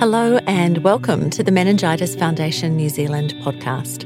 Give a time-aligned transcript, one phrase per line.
[0.00, 4.04] Hello, and welcome to the Meningitis Foundation New Zealand podcast.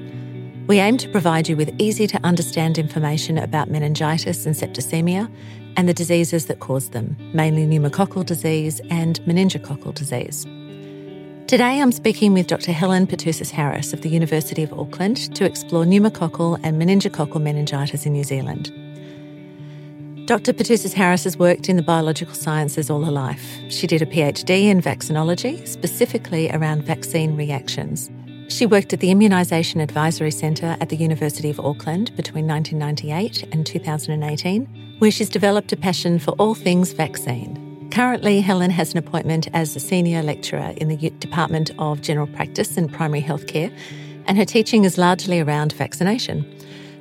[0.67, 5.35] We aim to provide you with easy to understand information about meningitis and septicemia
[5.79, 10.45] and the diseases that cause them, mainly pneumococcal disease and meningococcal disease.
[11.47, 12.73] Today I'm speaking with Dr.
[12.73, 18.13] Helen Petousis Harris of the University of Auckland to explore pneumococcal and meningococcal meningitis in
[18.13, 18.71] New Zealand.
[20.27, 20.53] Dr.
[20.53, 23.47] Petousis Harris has worked in the biological sciences all her life.
[23.69, 28.11] She did a PhD in vaccinology, specifically around vaccine reactions.
[28.49, 33.65] She worked at the Immunisation Advisory Centre at the University of Auckland between 1998 and
[33.65, 37.89] 2018, where she's developed a passion for all things vaccine.
[37.93, 42.77] Currently, Helen has an appointment as a senior lecturer in the Department of General Practice
[42.77, 43.73] and Primary Healthcare,
[44.27, 46.56] and her teaching is largely around vaccination.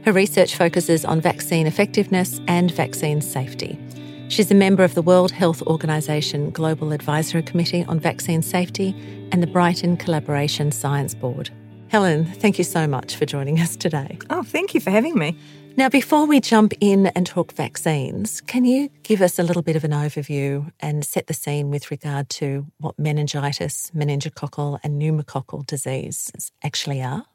[0.05, 3.79] Her research focuses on vaccine effectiveness and vaccine safety.
[4.27, 8.93] She's a member of the World Health Organization Global Advisory Committee on Vaccine Safety
[9.31, 11.49] and the Brighton Collaboration Science Board.
[11.87, 14.19] Helen, thank you so much for joining us today.
[14.29, 15.35] Oh, thank you for having me.
[15.75, 19.75] Now, before we jump in and talk vaccines, can you give us a little bit
[19.75, 25.65] of an overview and set the scene with regard to what meningitis, meningococcal, and pneumococcal
[25.65, 26.31] disease
[26.63, 27.25] actually are?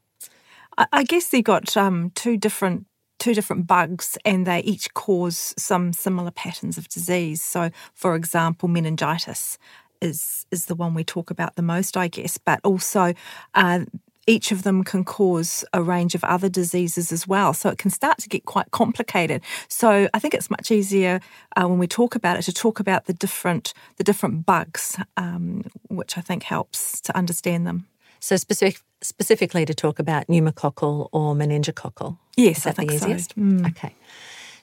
[0.79, 2.87] I guess they got um, two different
[3.19, 7.43] two different bugs and they each cause some similar patterns of disease.
[7.43, 9.59] So, for example, meningitis
[10.01, 13.13] is is the one we talk about the most, I guess, but also
[13.55, 13.85] uh,
[14.27, 17.53] each of them can cause a range of other diseases as well.
[17.53, 19.43] So it can start to get quite complicated.
[19.69, 21.21] So I think it's much easier
[21.57, 25.65] uh, when we talk about it to talk about the different the different bugs, um,
[25.89, 27.90] which I think helps to understand them.
[28.21, 32.19] So specific, specifically to talk about pneumococcal or meningococcal.
[32.37, 33.35] Yes, I think the easiest.
[33.35, 33.41] So.
[33.41, 33.71] Mm.
[33.71, 33.95] Okay.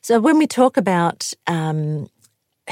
[0.02, 2.08] So when we talk about um,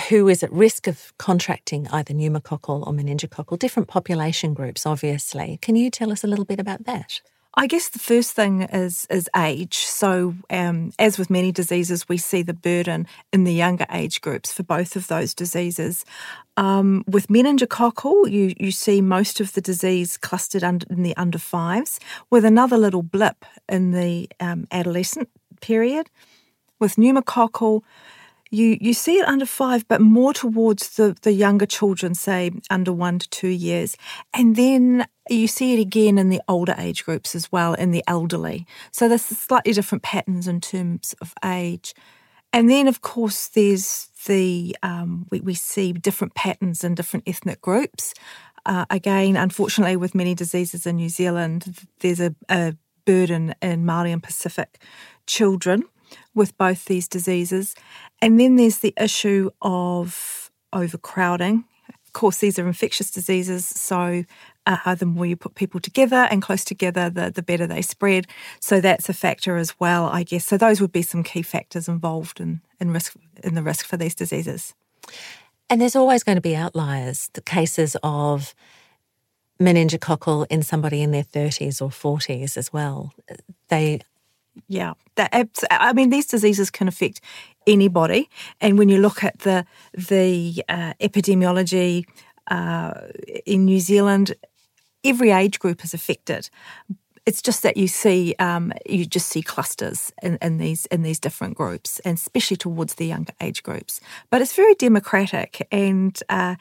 [0.10, 5.58] who is at risk of contracting either pneumococcal or meningococcal, different population groups, obviously.
[5.62, 7.22] Can you tell us a little bit about that?
[7.58, 9.78] I guess the first thing is is age.
[9.78, 14.52] So, um, as with many diseases, we see the burden in the younger age groups
[14.52, 16.04] for both of those diseases.
[16.58, 21.40] Um, with meningococcal, you you see most of the disease clustered under, in the under
[21.40, 22.00] fives,
[22.30, 25.30] with another little blip in the um, adolescent
[25.62, 26.10] period.
[26.80, 27.84] With pneumococcal,
[28.52, 32.92] you you see it under five, but more towards the, the younger children, say under
[32.92, 33.96] one to two years.
[34.34, 38.04] And then you see it again in the older age groups as well, in the
[38.08, 38.66] elderly.
[38.92, 41.94] So there's slightly different patterns in terms of age.
[42.54, 47.62] And then, of course, there's the um, we, we see different patterns in different ethnic
[47.62, 48.14] groups.
[48.66, 52.76] Uh, again, unfortunately, with many diseases in New Zealand, there's a, a
[53.06, 54.82] burden in Māori and Pacific
[55.28, 55.84] children
[56.34, 57.76] with both these diseases.
[58.22, 61.66] And then there's the issue of overcrowding.
[62.06, 64.24] Of course, these are infectious diseases, so
[64.66, 68.28] uh, the more you put people together and close together, the, the better they spread.
[68.60, 70.46] So that's a factor as well, I guess.
[70.46, 73.98] So those would be some key factors involved in, in risk in the risk for
[73.98, 74.74] these diseases.
[75.70, 78.54] And there's always going to be outliers, the cases of
[79.60, 83.14] meningococcal in somebody in their 30s or 40s as well.
[83.70, 84.02] They
[84.68, 87.20] yeah, that, I mean, these diseases can affect
[87.68, 88.30] anybody,
[88.62, 92.06] and when you look at the the uh, epidemiology
[92.50, 92.94] uh,
[93.46, 94.34] in New Zealand,
[95.06, 96.50] every age group is affected.
[97.26, 101.20] It's just that you see um, you just see clusters in, in, these in these
[101.20, 104.00] different groups, and especially towards the younger age groups.
[104.30, 106.56] But it's very democratic, and uh,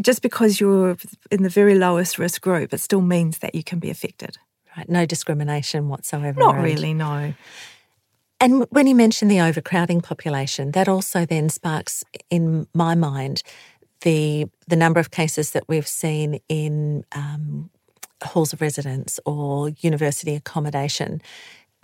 [0.00, 0.96] just because you're
[1.32, 4.38] in the very lowest risk group, it still means that you can be affected.
[4.76, 6.38] Right, no discrimination whatsoever.
[6.38, 7.34] Not really, no.
[8.40, 13.42] And when you mention the overcrowding population, that also then sparks in my mind
[14.02, 17.70] the the number of cases that we've seen in um,
[18.24, 21.20] halls of residence or university accommodation.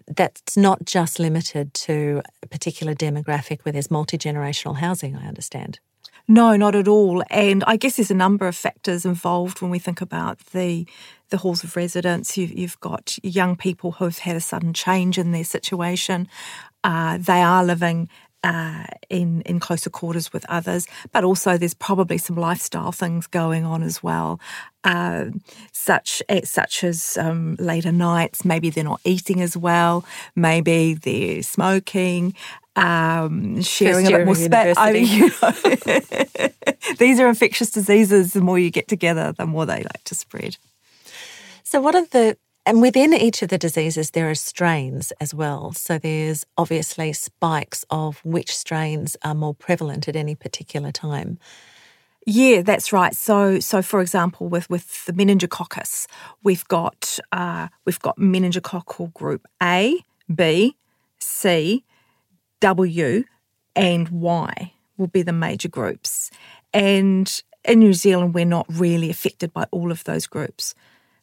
[0.06, 5.16] That's not just limited to a particular demographic where there's multi generational housing.
[5.16, 5.78] I understand.
[6.26, 7.25] No, not at all.
[7.28, 10.87] And I guess there's a number of factors involved when we think about the
[11.31, 12.37] the halls of residence.
[12.37, 16.28] You've, you've got young people who've had a sudden change in their situation.
[16.82, 18.08] Uh, they are living
[18.42, 23.64] uh, in in closer quarters with others, but also there's probably some lifestyle things going
[23.64, 24.40] on as well,
[24.84, 25.26] uh,
[25.72, 28.44] such such as um, later nights.
[28.44, 30.04] Maybe they're not eating as well.
[30.34, 32.34] Maybe they're smoking.
[32.76, 34.76] Um, sharing a bit more space.
[34.78, 36.48] I mean, you know,
[36.98, 38.32] these are infectious diseases.
[38.32, 40.56] The more you get together, the more they like to spread.
[41.62, 42.36] So, what are the
[42.66, 45.72] And within each of the diseases, there are strains as well.
[45.72, 51.38] So there's obviously spikes of which strains are more prevalent at any particular time.
[52.26, 53.14] Yeah, that's right.
[53.14, 56.06] So, so for example, with, with the meningococcus,
[56.42, 60.76] we've got uh, we've got meningococcal group A, B,
[61.18, 61.84] C,
[62.60, 63.24] W,
[63.74, 66.30] and Y will be the major groups.
[66.74, 70.74] And in New Zealand, we're not really affected by all of those groups.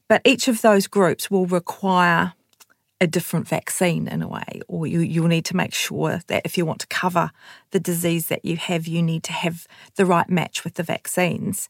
[0.07, 2.33] But each of those groups will require
[2.99, 6.57] a different vaccine in a way, or you, you'll need to make sure that if
[6.57, 7.31] you want to cover
[7.71, 11.69] the disease that you have, you need to have the right match with the vaccines.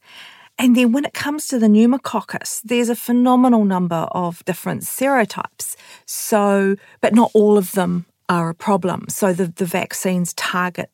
[0.58, 5.76] And then when it comes to the pneumococcus, there's a phenomenal number of different serotypes.
[6.06, 9.06] So, but not all of them are a problem.
[9.08, 10.90] So the, the vaccines target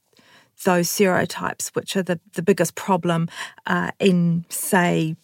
[0.65, 3.29] those serotypes, which are the, the biggest problem
[3.67, 5.17] uh, in, say,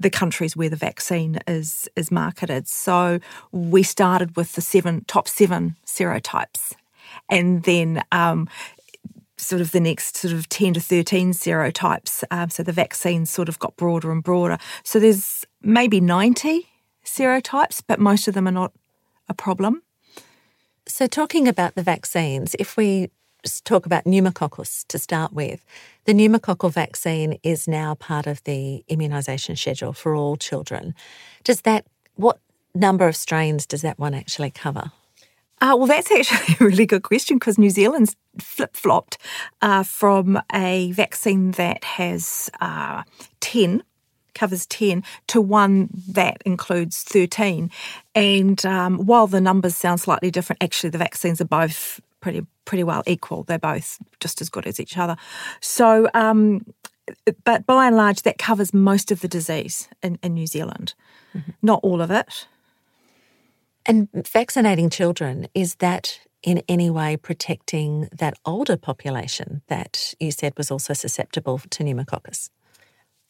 [0.00, 2.68] the countries where the vaccine is is marketed.
[2.68, 3.20] So
[3.52, 6.74] we started with the seven top seven serotypes,
[7.28, 8.48] and then um,
[9.36, 12.24] sort of the next sort of ten to thirteen serotypes.
[12.30, 14.58] Um, so the vaccine sort of got broader and broader.
[14.82, 16.68] So there's maybe ninety
[17.04, 18.72] serotypes, but most of them are not
[19.28, 19.82] a problem.
[20.86, 23.10] So talking about the vaccines, if we
[23.64, 25.64] talk about pneumococcus to start with.
[26.04, 30.94] The pneumococcal vaccine is now part of the immunisation schedule for all children.
[31.44, 31.86] Does that,
[32.16, 32.40] what
[32.74, 34.90] number of strains does that one actually cover?
[35.60, 39.18] Uh, well, that's actually a really good question because New Zealand's flip flopped
[39.62, 43.02] uh, from a vaccine that has uh,
[43.40, 43.82] 10
[44.34, 47.70] covers 10 to one that includes 13.
[48.14, 52.84] And um, while the numbers sound slightly different, actually the vaccines are both pretty pretty
[52.84, 53.44] well equal.
[53.44, 55.16] They're both just as good as each other.
[55.60, 56.66] So, um,
[57.44, 60.94] but by and large, that covers most of the disease in, in New Zealand.
[61.34, 61.52] Mm-hmm.
[61.62, 62.46] Not all of it.
[63.86, 70.52] And vaccinating children is that in any way protecting that older population that you said
[70.56, 72.50] was also susceptible to pneumococcus?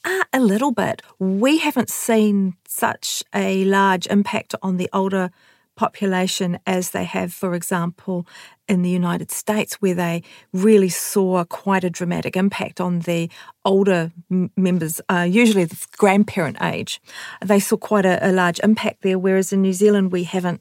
[0.04, 1.02] Uh, a little bit.
[1.18, 5.30] We haven't seen such a large impact on the older
[5.78, 8.26] population as they have, for example,
[8.68, 10.22] in the United States, where they
[10.52, 13.30] really saw quite a dramatic impact on the
[13.64, 17.00] older m- members, uh, usually the grandparent age.
[17.42, 20.60] They saw quite a, a, large impact there, whereas in New Zealand, we haven't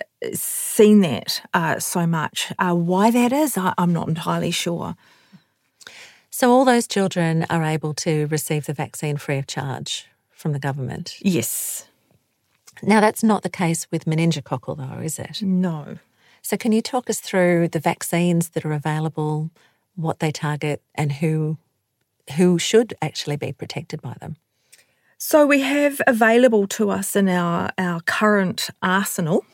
[0.00, 2.50] uh, seen that uh, so much.
[2.58, 4.96] Uh, why that is, I, I'm not entirely sure.
[6.30, 10.58] So, all those children are able to receive the vaccine free of charge from the
[10.58, 11.16] government?
[11.20, 11.88] Yes.
[12.82, 15.42] Now, that's not the case with meningococcal, though, is it?
[15.42, 15.98] No.
[16.42, 19.50] So, can you talk us through the vaccines that are available,
[19.94, 21.58] what they target, and who
[22.36, 24.36] who should actually be protected by them?
[25.18, 29.44] So, we have available to us in our our current arsenal,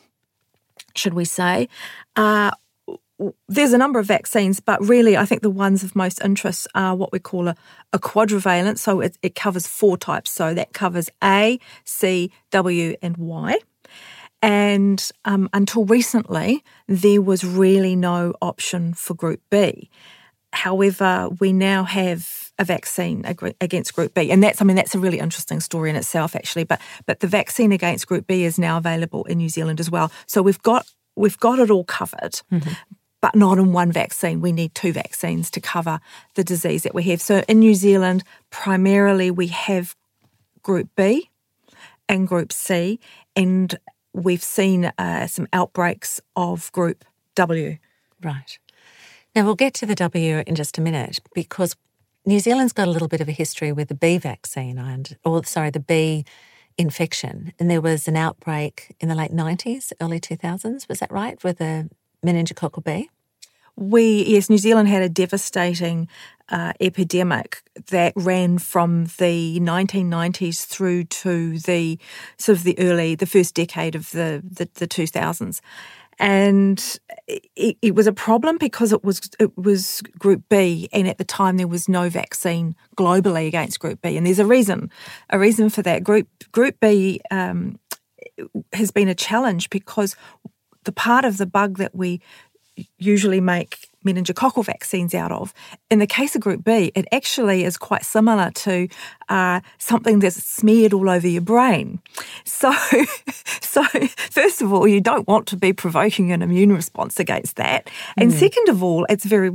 [0.94, 1.68] should we say,
[2.16, 2.50] uh,
[3.48, 6.94] there's a number of vaccines, but really, I think the ones of most interest are
[6.94, 7.56] what we call a,
[7.92, 8.78] a quadrivalent.
[8.78, 10.30] So it, it covers four types.
[10.30, 13.58] So that covers A, C, W, and Y.
[14.42, 19.88] And um, until recently, there was really no option for Group B.
[20.52, 23.24] However, we now have a vaccine
[23.60, 26.64] against Group B, and that's I mean that's a really interesting story in itself, actually.
[26.64, 30.12] But but the vaccine against Group B is now available in New Zealand as well.
[30.26, 30.86] So we've got
[31.16, 32.42] we've got it all covered.
[32.52, 32.72] Mm-hmm
[33.22, 34.42] but not in one vaccine.
[34.42, 36.00] We need two vaccines to cover
[36.34, 37.22] the disease that we have.
[37.22, 39.96] So in New Zealand, primarily we have
[40.62, 41.30] Group B
[42.08, 43.00] and Group C,
[43.34, 43.74] and
[44.12, 47.04] we've seen uh, some outbreaks of Group
[47.36, 47.78] W.
[48.22, 48.58] Right.
[49.34, 51.74] Now we'll get to the W in just a minute because
[52.26, 55.44] New Zealand's got a little bit of a history with the B vaccine, and or
[55.44, 56.24] sorry, the B
[56.76, 60.88] infection, and there was an outbreak in the late nineties, early two thousands.
[60.88, 61.42] Was that right?
[61.42, 61.88] With a
[62.24, 63.10] meningococcal B?
[63.76, 66.08] We, yes, New Zealand had a devastating
[66.50, 71.98] uh, epidemic that ran from the 1990s through to the
[72.36, 75.60] sort of the early, the first decade of the, the, the 2000s.
[76.18, 81.16] And it, it, was a problem because it was it was Group B, and at
[81.16, 84.16] the time there was no vaccine globally against Group B.
[84.16, 84.90] And there's a reason,
[85.30, 86.04] a reason for that.
[86.04, 87.80] Group Group B um,
[88.74, 90.14] has been a challenge because
[90.84, 92.20] the part of the bug that we
[92.98, 95.54] usually make meningococcal vaccines out of.
[95.90, 98.88] In the case of Group B, it actually is quite similar to
[99.28, 102.00] uh, something that's smeared all over your brain.
[102.44, 102.72] So,
[103.60, 103.84] so
[104.16, 108.32] first of all, you don't want to be provoking an immune response against that, and
[108.32, 108.34] mm.
[108.34, 109.50] second of all, it's very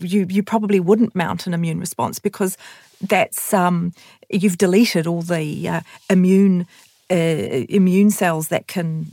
[0.00, 2.56] you you probably wouldn't mount an immune response because
[3.00, 3.92] that's um,
[4.28, 6.66] you've deleted all the uh, immune
[7.10, 9.06] uh, immune cells that can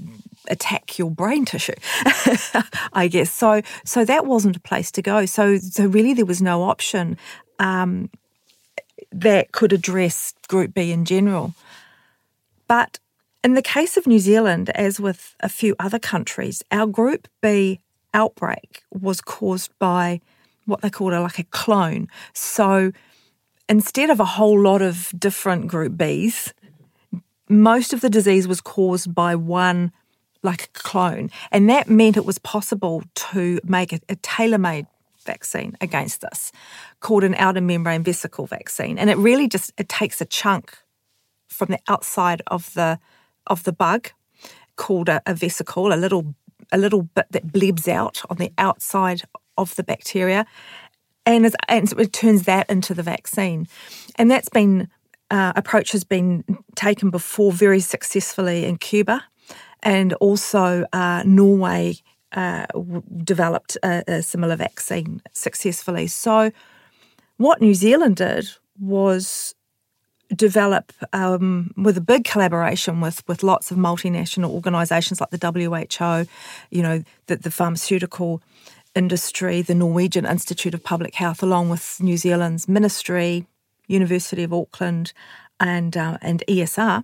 [0.48, 1.74] attack your brain tissue,
[2.94, 3.32] I guess.
[3.32, 5.26] So, so that wasn't a place to go.
[5.26, 7.18] So, so really, there was no option
[7.60, 8.10] um,
[9.12, 11.54] that could address Group B in general.
[12.68, 13.00] But
[13.44, 17.80] in the case of New Zealand, as with a few other countries, our Group B
[18.14, 20.22] outbreak was caused by
[20.66, 22.08] what they called a, like a clone.
[22.34, 22.92] So
[23.70, 26.52] instead of a whole lot of different Group Bs,
[27.50, 29.92] most of the disease was caused by one
[30.48, 31.30] like a clone.
[31.52, 34.88] And that meant it was possible to make a, a tailor made
[35.26, 36.52] vaccine against this
[37.02, 38.98] called an outer membrane vesicle vaccine.
[38.98, 40.78] And it really just it takes a chunk
[41.48, 43.00] from the outside of the
[43.46, 44.12] of the bug
[44.76, 46.34] called a, a vesicle, a little
[46.72, 49.22] a little bit that blebs out on the outside
[49.58, 50.46] of the bacteria,
[51.26, 53.68] and, and it turns that into the vaccine.
[54.16, 54.88] And that's been
[55.30, 56.44] uh, approach has been
[56.76, 59.24] taken before very successfully in Cuba,
[59.84, 61.96] and also uh, Norway
[62.34, 62.66] uh,
[63.24, 66.08] developed a, a similar vaccine successfully.
[66.08, 66.52] So,
[67.38, 69.56] what New Zealand did was
[70.36, 76.28] develop um, with a big collaboration with with lots of multinational organisations like the WHO,
[76.70, 78.42] you know, the, the pharmaceutical
[78.96, 83.46] industry, the Norwegian Institute of Public Health, along with New Zealand's Ministry,
[83.88, 85.14] University of Auckland,
[85.60, 87.04] and uh, and ESR,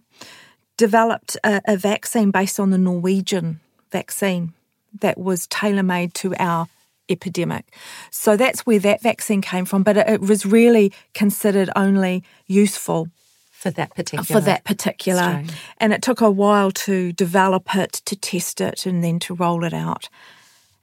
[0.78, 3.60] developed a, a vaccine based on the Norwegian
[3.92, 4.54] vaccine
[5.00, 6.68] that was tailor made to our
[7.10, 7.74] epidemic.
[8.12, 13.10] So that's where that vaccine came from, but it, was really considered only useful
[13.52, 15.50] for that particular for that particular strain.
[15.78, 19.64] and it took a while to develop it to test it and then to roll
[19.64, 20.10] it out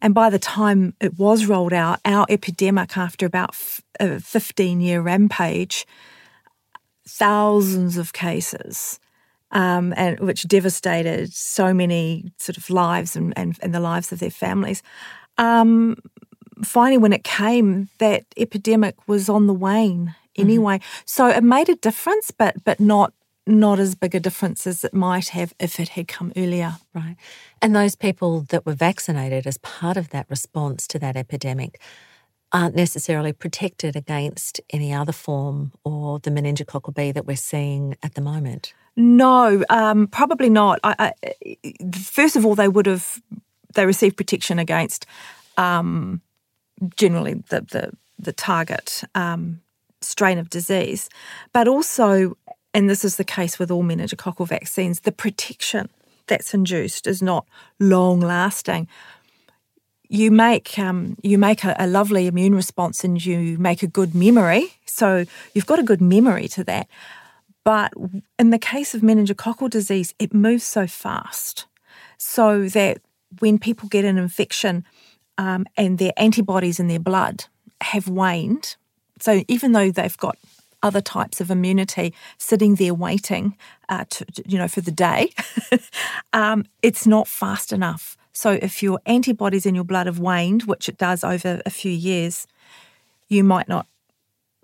[0.00, 3.54] and by the time it was rolled out our epidemic after about
[3.98, 5.86] a 15 year rampage
[7.06, 8.98] thousands of cases
[9.52, 14.18] um, and which devastated so many sort of lives and, and, and the lives of
[14.18, 14.82] their families
[15.38, 15.96] um,
[16.64, 20.42] finally, when it came, that epidemic was on the wane mm-hmm.
[20.42, 20.78] anyway.
[20.78, 21.02] Mm-hmm.
[21.06, 23.12] So it made a difference, but but not
[23.46, 26.76] not as big a difference as it might have if it had come earlier.
[26.94, 27.16] Right.
[27.62, 31.80] And those people that were vaccinated as part of that response to that epidemic
[32.52, 38.14] aren't necessarily protected against any other form or the meningococcal B that we're seeing at
[38.14, 38.74] the moment.
[38.96, 40.80] No, um, probably not.
[40.82, 43.22] I, I, first of all, they would have
[43.74, 45.06] they received protection against
[45.56, 46.20] um,
[46.96, 49.60] generally the the, the target um,
[50.00, 51.08] strain of disease,
[51.52, 52.36] but also,
[52.74, 55.88] and this is the case with all meningococcal vaccines, the protection
[56.26, 57.46] that's induced is not
[57.78, 58.88] long lasting.
[60.12, 64.12] You make um, you make a, a lovely immune response and you make a good
[64.12, 65.24] memory, so
[65.54, 66.88] you've got a good memory to that.
[67.62, 67.92] But
[68.36, 71.66] in the case of meningococcal disease, it moves so fast,
[72.18, 73.00] so that
[73.38, 74.84] when people get an infection
[75.38, 77.44] um, and their antibodies in their blood
[77.80, 78.74] have waned,
[79.20, 80.36] so even though they've got
[80.82, 83.56] other types of immunity sitting there waiting,
[83.88, 85.30] uh, to, you know, for the day,
[86.32, 88.16] um, it's not fast enough.
[88.40, 91.92] So if your antibodies in your blood have waned, which it does over a few
[91.92, 92.46] years,
[93.28, 93.86] you might not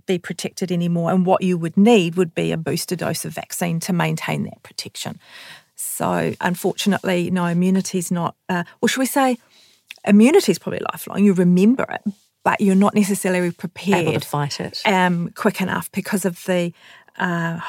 [0.07, 1.11] be protected anymore.
[1.11, 4.63] And what you would need would be a booster dose of vaccine to maintain that
[4.63, 5.21] protection.
[5.75, 9.37] So, unfortunately, no, immunity is not, uh, or should we say,
[10.07, 11.23] immunity is probably lifelong.
[11.23, 12.15] You remember it,
[12.45, 16.73] but you're not necessarily prepared Able to fight it um, quick enough because of the
[17.19, 17.61] uh,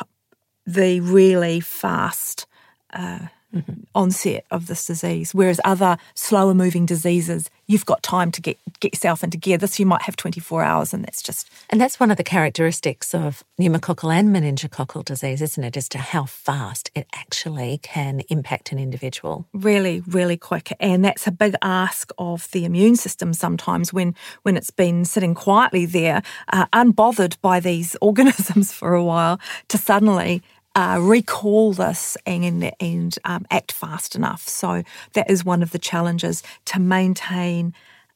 [0.66, 2.46] the really fast
[2.94, 3.82] uh, mm-hmm.
[3.96, 5.34] onset of this disease.
[5.34, 9.58] Whereas other slower moving diseases, you've got time to get, get yourself into gear.
[9.58, 11.50] This you might have 24 hours, and that's just.
[11.70, 15.78] And that's one of the characteristics of pneumococcal and meningococcal disease, isn't it?
[15.78, 19.46] As to how fast it actually can impact an individual.
[19.54, 20.74] Really, really quick.
[20.80, 25.36] And that's a big ask of the immune system sometimes when, when it's been sitting
[25.36, 30.42] quietly there, uh, unbothered by these organisms for a while, to suddenly
[30.78, 34.48] uh, recall this and, and um, act fast enough.
[34.48, 37.74] So that is one of the challenges to maintain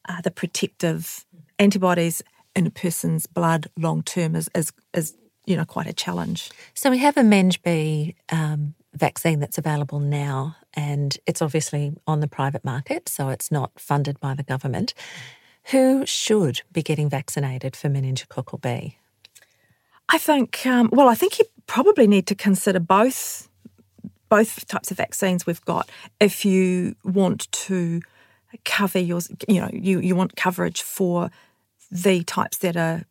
[0.08, 1.26] uh, the protective
[1.58, 2.22] antibodies
[2.56, 5.16] in a person's blood long term is, is, is
[5.48, 6.52] you know quite a challenge.
[6.76, 12.20] So we have a Meng B um, vaccine that's available now, and it's obviously on
[12.20, 14.94] the private market, so it's not funded by the government.
[15.72, 18.98] Who should be getting vaccinated for meningococcal B?
[20.10, 23.48] I think, um, well, I think you probably need to consider both
[24.28, 28.02] both types of vaccines we've got if you want to
[28.66, 31.30] cover your, you know, you, you want coverage for
[31.90, 33.04] the types that are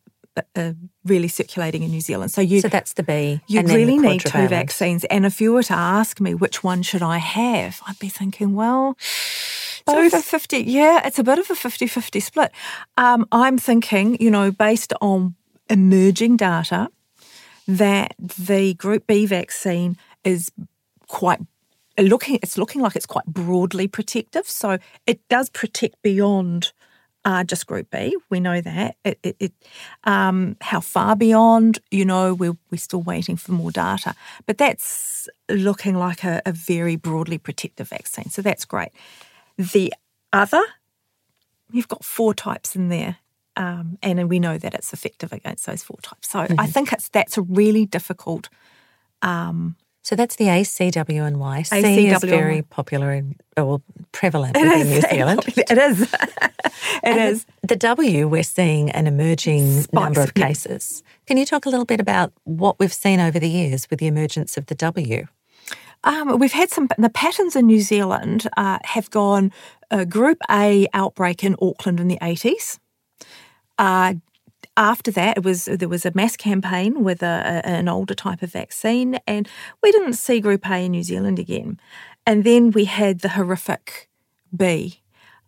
[0.55, 2.31] uh, really circulating in New Zealand.
[2.31, 3.41] So you so that's the B.
[3.47, 5.03] You really the need two vaccines.
[5.05, 8.53] And if you were to ask me which one should I have, I'd be thinking,
[8.53, 8.95] well,
[9.87, 10.59] both a 50.
[10.59, 12.51] Yeah, it's a bit of a 50-50 split.
[12.97, 15.35] Um, I'm thinking, you know, based on
[15.69, 16.89] emerging data,
[17.77, 20.51] that the Group B vaccine is
[21.07, 21.39] quite
[21.97, 22.39] looking.
[22.41, 24.47] It's looking like it's quite broadly protective.
[24.47, 26.71] So it does protect beyond
[27.23, 28.17] uh, just Group B.
[28.29, 28.95] We know that.
[29.05, 29.53] It, it, it
[30.03, 31.79] um, how far beyond?
[31.91, 36.51] You know, we're we're still waiting for more data, but that's looking like a, a
[36.51, 38.29] very broadly protective vaccine.
[38.29, 38.89] So that's great.
[39.57, 39.93] The
[40.33, 40.63] other,
[41.71, 43.17] you've got four types in there.
[43.57, 46.29] Um, and we know that it's effective against those four types.
[46.29, 48.47] So I think it's that's a really difficult
[49.21, 51.61] um, So that's the ACW and Y.
[51.63, 51.77] C
[52.07, 52.29] is ACW&Y.
[52.29, 53.81] very popular in, or
[54.13, 55.43] prevalent within New Zealand.
[55.57, 56.01] It is.
[56.13, 56.13] it
[57.03, 57.45] And is.
[57.61, 61.03] The, the W, we're seeing an emerging Spikes, number of cases.
[61.27, 64.07] Can you talk a little bit about what we've seen over the years with the
[64.07, 65.27] emergence of the W?
[66.03, 69.51] Um, we've had some, the patterns in New Zealand uh, have gone
[69.91, 72.79] uh, Group A outbreak in Auckland in the 80s.
[73.77, 74.15] Uh,
[74.77, 77.25] after that, it was there was a mass campaign with a,
[77.65, 79.47] a- an older type of vaccine, and
[79.83, 81.79] we didn't see Group A in New Zealand again.
[82.25, 84.09] And then we had the horrific
[84.55, 85.01] B.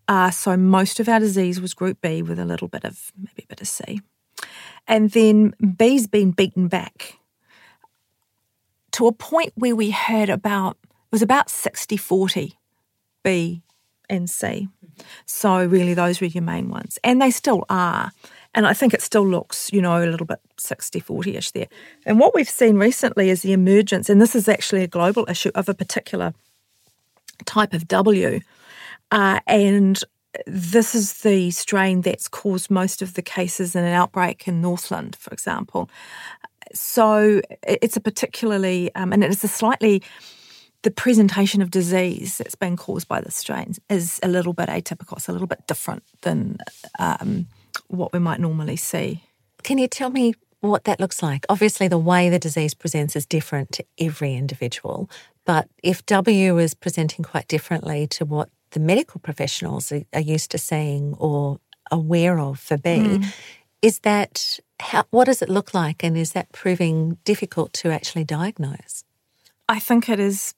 [0.08, 3.44] Uh, so most of our disease was Group B with a little bit of maybe
[3.44, 4.02] a bit of C.
[4.88, 7.20] And then B's been beaten back
[8.92, 12.58] to a point where we had about it was about 60 40
[13.24, 13.62] B
[14.10, 14.68] and C.
[15.26, 17.00] So really those were your main ones.
[17.04, 18.12] And they still are.
[18.56, 21.68] And I think it still looks, you know, a little bit 60 40 ish there.
[22.06, 25.52] And what we've seen recently is the emergence, and this is actually a global issue,
[25.56, 26.34] of a particular
[27.46, 28.40] type of W.
[29.12, 30.04] Uh, and
[30.46, 35.16] this is the strain that's caused most of the cases in an outbreak in Northland,
[35.16, 35.90] for example.
[36.74, 40.02] So it's a particularly, um, and it is a slightly,
[40.84, 45.18] the presentation of disease that's been caused by the strains is a little bit atypical.
[45.18, 46.58] It's a little bit different than
[47.00, 47.48] um,
[47.88, 49.24] what we might normally see.
[49.64, 51.46] Can you tell me what that looks like?
[51.50, 55.10] Obviously, the way the disease presents is different to every individual,
[55.46, 60.52] but if W is presenting quite differently to what the medical professionals are, are used
[60.52, 61.60] to seeing or
[61.92, 63.22] aware of for B,
[63.82, 68.26] is that how, what does it look like, and is that proving difficult to actually
[68.26, 69.06] diagnose?
[69.70, 70.54] I think it is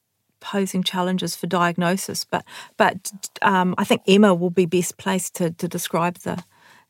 [0.46, 2.44] posing challenges for diagnosis, but
[2.76, 3.10] but
[3.42, 6.42] um, I think Emma will be best placed to, to describe the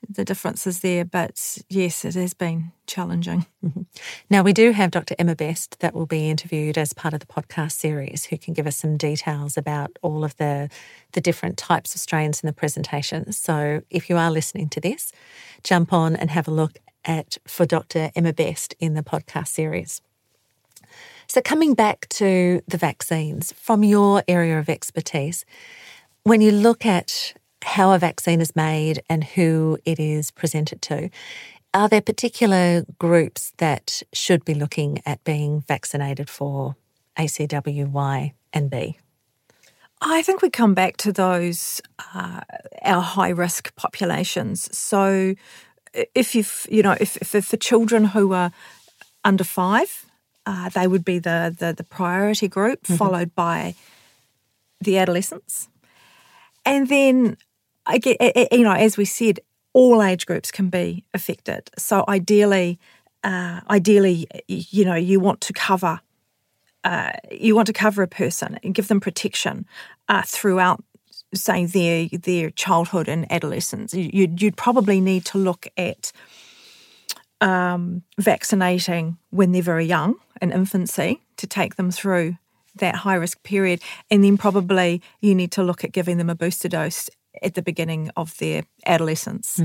[0.08, 1.04] the differences there.
[1.04, 3.46] But yes, it has been challenging.
[4.30, 5.14] Now, we do have Dr.
[5.18, 8.66] Emma Best that will be interviewed as part of the podcast series, who can give
[8.66, 10.68] us some details about all of the,
[11.12, 13.32] the different types of strains in the presentation.
[13.32, 15.12] So, if you are listening to this,
[15.64, 18.10] jump on and have a look at for Dr.
[18.14, 20.02] Emma Best in the podcast series.
[21.28, 25.44] So, coming back to the vaccines, from your area of expertise,
[26.22, 27.34] when you look at
[27.64, 31.10] how a vaccine is made and who it is presented to,
[31.74, 36.76] are there particular groups that should be looking at being vaccinated for
[37.18, 38.98] ACW, Y, and B?
[40.00, 41.80] I think we come back to those
[42.14, 42.40] uh,
[42.82, 44.74] our high risk populations.
[44.76, 45.34] So
[46.14, 48.52] if you've you know if, if for children who are
[49.24, 50.05] under five,
[50.46, 53.74] uh, they would be the the, the priority group, followed by
[54.80, 55.68] the adolescents,
[56.64, 57.36] and then
[57.86, 58.16] I get
[58.52, 59.40] you know as we said,
[59.72, 61.70] all age groups can be affected.
[61.78, 62.78] So ideally,
[63.24, 66.00] uh, ideally, you know, you want to cover
[66.84, 69.66] uh, you want to cover a person and give them protection
[70.08, 70.84] uh, throughout,
[71.34, 73.92] say, their their childhood and adolescence.
[73.92, 76.12] You- You'd, you'd probably need to look at
[77.40, 82.36] um, vaccinating when they're very young, in infancy, to take them through
[82.76, 86.34] that high risk period, and then probably you need to look at giving them a
[86.34, 87.08] booster dose
[87.42, 89.60] at the beginning of their adolescence.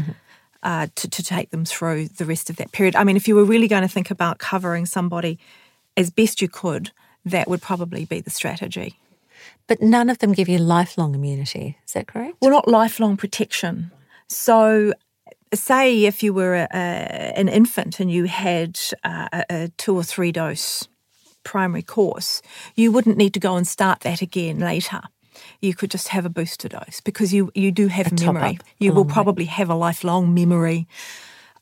[0.63, 2.95] Uh, to, to take them through the rest of that period.
[2.95, 5.39] I mean, if you were really going to think about covering somebody
[5.97, 6.91] as best you could,
[7.25, 8.99] that would probably be the strategy.
[9.65, 11.79] But none of them give you lifelong immunity.
[11.83, 12.37] Is that correct?
[12.41, 13.89] Well, not lifelong protection.
[14.27, 14.93] So,
[15.53, 16.77] say if you were a, a,
[17.37, 20.87] an infant and you had a, a two or three dose
[21.43, 22.41] primary course,
[22.75, 25.01] you wouldn't need to go and start that again later.
[25.59, 28.59] You could just have a booster dose because you, you do have A memory.
[28.79, 30.87] You will probably have a lifelong memory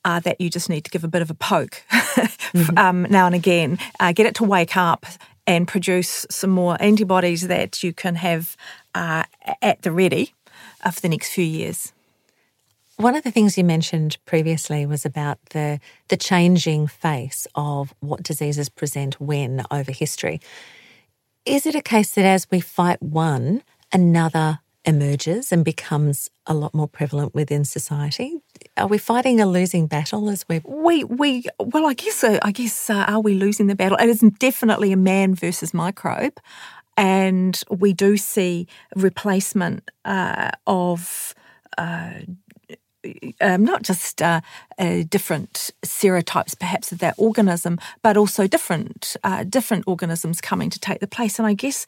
[0.03, 1.83] uh, that you just need to give a bit of a poke
[2.77, 5.05] um, now and again, uh, get it to wake up
[5.45, 8.55] and produce some more antibodies that you can have
[8.95, 9.23] uh,
[9.61, 10.33] at the ready
[10.83, 11.93] uh, for the next few years.
[12.99, 18.23] One of the things you mentioned previously was about the the changing face of what
[18.23, 20.41] diseases present when over history.
[21.45, 26.73] Is it a case that as we fight one, another emerges and becomes a lot
[26.73, 28.41] more prevalent within society?
[28.75, 32.51] Are we fighting a losing battle as we we we well I guess uh, I
[32.51, 33.97] guess uh, are we losing the battle?
[33.97, 36.37] It is definitely a man versus microbe,
[36.97, 41.33] and we do see replacement uh, of.
[41.77, 42.11] Uh,
[43.41, 44.41] um, not just uh,
[44.77, 50.79] uh, different serotypes, perhaps of that organism, but also different uh, different organisms coming to
[50.79, 51.39] take the place.
[51.39, 51.85] And I guess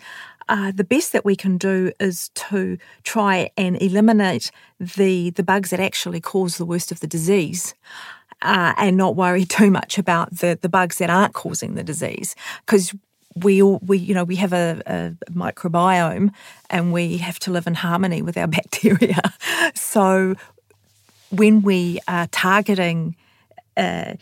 [0.50, 5.70] uh, the best that we can do is to try and eliminate the the bugs
[5.70, 7.74] that actually cause the worst of the disease.
[8.44, 12.36] Uh, and not worry too much about the, the bugs that aren't causing the disease
[12.66, 12.92] because
[13.36, 16.32] we all we you know we have a, a, microbiome
[16.70, 19.22] and we have to live in harmony with our bacteria
[19.74, 20.36] so
[21.32, 23.16] when we are targeting
[23.78, 24.14] uh,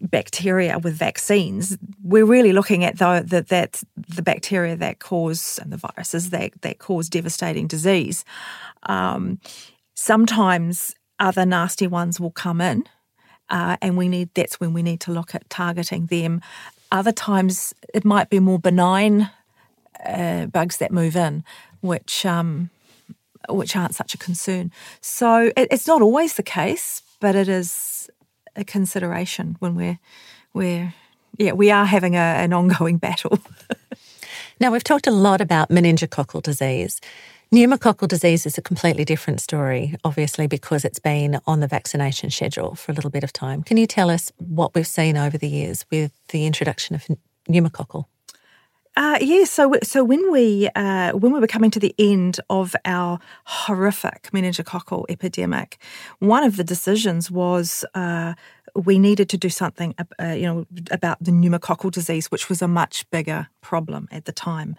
[0.00, 5.72] bacteria with vaccines, we're really looking at the, the, that the bacteria that cause and
[5.72, 8.24] the viruses that, that cause devastating disease.
[8.84, 9.40] Um,
[9.94, 12.84] sometimes other nasty ones will come in,
[13.48, 16.40] uh, and we need that's when we need to look at targeting them.
[16.92, 19.30] Other times it might be more benign
[20.04, 21.42] uh, bugs that move in,
[21.80, 22.70] which um,
[23.48, 24.72] which aren't such a concern.
[25.00, 28.10] So it, it's not always the case, but it is
[28.56, 29.98] a consideration when we're
[30.54, 30.94] we're
[31.36, 33.38] yeah we are having a, an ongoing battle.
[34.60, 37.00] now we've talked a lot about meningococcal disease.
[37.52, 42.74] Pneumococcal disease is a completely different story, obviously, because it's been on the vaccination schedule
[42.74, 43.62] for a little bit of time.
[43.62, 47.06] Can you tell us what we've seen over the years with the introduction of
[47.48, 48.06] pneumococcal?
[48.96, 52.74] Uh, yeah, so so when we uh, when we were coming to the end of
[52.86, 55.76] our horrific meningococcal epidemic,
[56.18, 58.32] one of the decisions was uh,
[58.74, 62.68] we needed to do something, uh, you know, about the pneumococcal disease, which was a
[62.68, 64.76] much bigger problem at the time,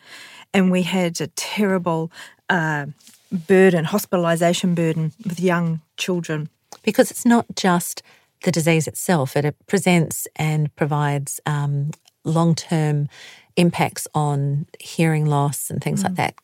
[0.52, 2.12] and we had a terrible
[2.50, 2.88] uh,
[3.32, 6.50] burden, hospitalisation burden with young children,
[6.82, 8.02] because it's not just
[8.42, 11.92] the disease itself; it presents and provides um,
[12.24, 13.10] long term
[13.58, 16.06] impacts on hearing loss and things mm.
[16.06, 16.36] like that.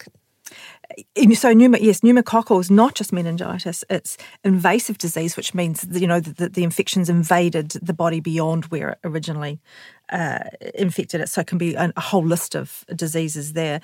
[1.36, 6.50] So, yes, pneumococcal is not just meningitis; it's invasive disease, which means you know the,
[6.50, 9.60] the infections invaded the body beyond where it originally
[10.10, 10.40] uh,
[10.76, 11.30] infected it.
[11.30, 13.82] So, it can be a, a whole list of diseases there.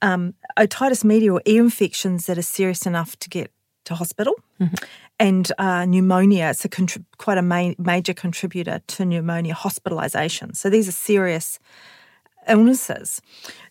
[0.00, 3.50] Um, otitis media or ear infections that are serious enough to get
[3.84, 4.74] to hospital, mm-hmm.
[5.18, 6.50] and uh, pneumonia.
[6.50, 10.56] It's a contri- quite a ma- major contributor to pneumonia hospitalisation.
[10.56, 11.58] So these are serious
[12.48, 13.20] illnesses.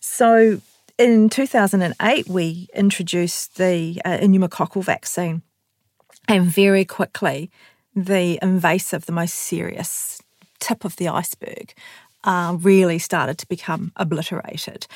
[0.00, 0.60] So
[0.98, 5.42] in 2008, we introduced the uh, pneumococcal vaccine,
[6.28, 7.50] and very quickly,
[7.94, 10.20] the invasive, the most serious
[10.58, 11.74] tip of the iceberg,
[12.24, 14.86] uh, really started to become obliterated.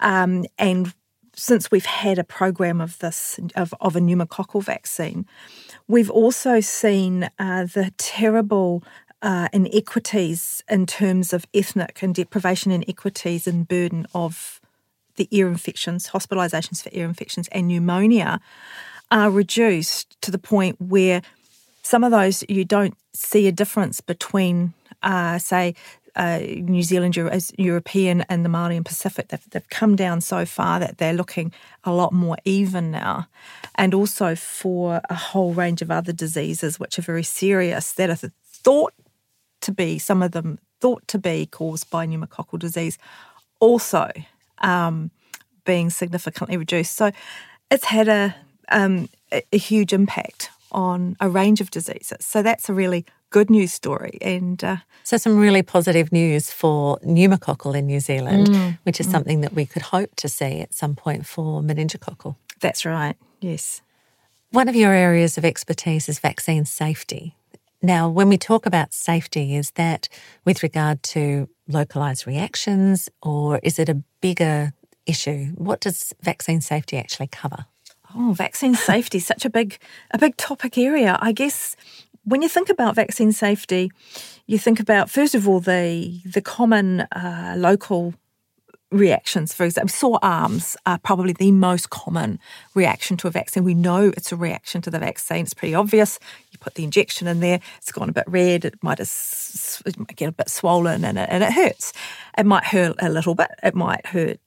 [0.00, 0.92] Um, and
[1.36, 5.26] since we've had a program of this of, of a pneumococcal vaccine,
[5.88, 8.82] we've also seen uh, the terrible
[9.24, 14.60] uh, inequities in terms of ethnic and deprivation inequities and burden of
[15.16, 18.38] the ear infections, hospitalisations for ear infections and pneumonia
[19.10, 21.22] are reduced to the point where
[21.82, 25.74] some of those you don't see a difference between, uh, say,
[26.16, 27.16] uh, New Zealand
[27.56, 29.28] European and the Maori and Pacific.
[29.28, 31.50] They've, they've come down so far that they're looking
[31.82, 33.26] a lot more even now.
[33.74, 38.30] And also for a whole range of other diseases which are very serious that are
[38.44, 38.92] thought
[39.64, 42.98] to be, some of them thought to be caused by pneumococcal disease,
[43.60, 44.10] also
[44.58, 45.10] um,
[45.64, 46.96] being significantly reduced.
[46.96, 47.10] So
[47.70, 48.34] it's had a,
[48.70, 52.24] um, a huge impact on a range of diseases.
[52.26, 54.16] So that's a really good news story.
[54.20, 59.08] And uh, so, some really positive news for pneumococcal in New Zealand, mm, which is
[59.08, 59.10] mm.
[59.10, 62.36] something that we could hope to see at some point for meningococcal.
[62.60, 63.82] That's right, yes.
[64.50, 67.34] One of your areas of expertise is vaccine safety.
[67.84, 70.08] Now, when we talk about safety, is that
[70.46, 74.72] with regard to localized reactions or is it a bigger
[75.04, 75.48] issue?
[75.56, 77.66] What does vaccine safety actually cover?
[78.16, 79.76] Oh, vaccine safety is such a big
[80.12, 81.18] a big topic area.
[81.20, 81.76] I guess
[82.22, 83.90] when you think about vaccine safety,
[84.46, 88.14] you think about first of all the the common uh, local
[88.94, 89.52] reactions.
[89.52, 92.38] For example, sore arms are probably the most common
[92.74, 93.64] reaction to a vaccine.
[93.64, 95.44] We know it's a reaction to the vaccine.
[95.44, 96.18] It's pretty obvious.
[96.52, 98.64] You put the injection in there, it's gone a bit red.
[98.64, 101.92] It might, it might get a bit swollen, and it, and it hurts.
[102.38, 103.50] It might hurt a little bit.
[103.62, 104.38] It might hurt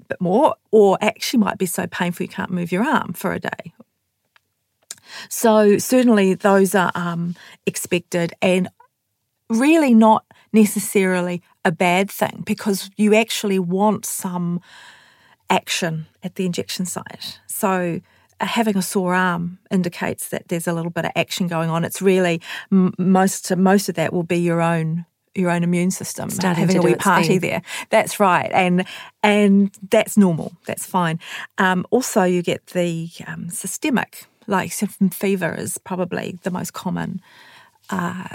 [0.00, 3.32] a bit more, or actually might be so painful you can't move your arm for
[3.32, 3.74] a day
[5.28, 7.34] So certainly those are um,
[7.66, 8.68] expected and
[9.48, 14.60] really not necessarily a bad thing because you actually want some
[15.50, 17.40] action at the injection site.
[17.46, 18.00] So
[18.40, 21.84] uh, having a sore arm indicates that there's a little bit of action going on.
[21.84, 22.40] It's really
[22.70, 26.82] most most of that will be your own your own immune system Starting having a
[26.82, 27.40] wee party thing.
[27.40, 27.62] there.
[27.90, 28.86] That's right, and
[29.22, 30.52] and that's normal.
[30.66, 31.18] That's fine.
[31.58, 37.20] Um, also, you get the um, systemic, like fever is probably the most common
[37.90, 38.28] uh,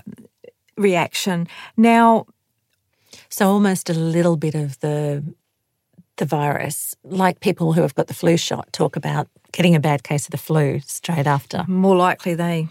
[0.79, 1.47] reaction.
[1.77, 2.25] Now,
[3.29, 5.23] so almost a little bit of the
[6.17, 10.03] the virus, like people who have got the flu shot talk about getting a bad
[10.03, 11.63] case of the flu straight after.
[11.67, 12.67] More likely they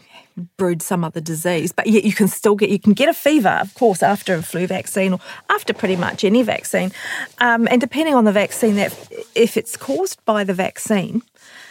[0.59, 3.59] brewed some other disease, but yet you can still get you can get a fever,
[3.61, 6.92] of course, after a flu vaccine or after pretty much any vaccine,
[7.38, 8.92] um, and depending on the vaccine, that
[9.35, 11.23] if it's caused by the vaccine,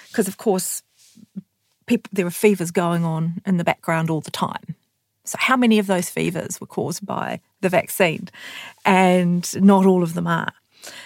[0.08, 0.82] because of course,
[1.86, 4.77] people there are fevers going on in the background all the time.
[5.28, 8.30] So, how many of those fevers were caused by the vaccine?
[8.86, 10.54] And not all of them are.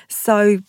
[0.07, 0.59] So,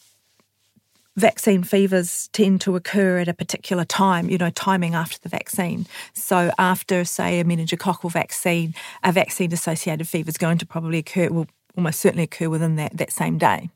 [1.16, 5.86] vaccine fevers tend to occur at a particular time, you know, timing after the vaccine.
[6.14, 11.28] So, after, say, a meningococcal vaccine, a vaccine associated fever is going to probably occur,
[11.28, 13.70] will almost certainly occur within that, that same day.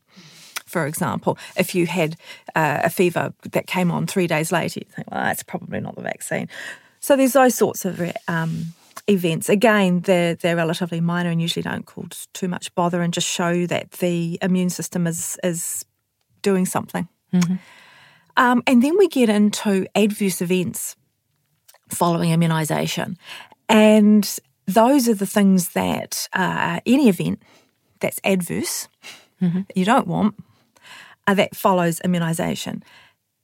[0.65, 2.17] For example, if you had
[2.55, 5.95] uh, a fever that came on three days later, you think, well, that's probably not
[5.95, 6.49] the vaccine.
[7.01, 8.73] So, there's those sorts of um,
[9.09, 9.49] events.
[9.49, 13.66] Again, they're, they're relatively minor and usually don't cause too much bother and just show
[13.66, 15.85] that the immune system is, is
[16.42, 17.09] doing something.
[17.33, 17.55] Mm-hmm.
[18.37, 20.97] Um, and then we get into adverse events
[21.88, 23.16] following immunisation.
[23.69, 27.42] And those are the things that uh, any event
[28.01, 28.88] that's adverse,
[29.40, 29.62] mm-hmm.
[29.66, 30.35] that you don't want,
[31.27, 32.83] uh, that follows immunisation.